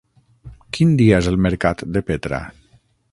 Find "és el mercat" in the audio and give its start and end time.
1.23-1.85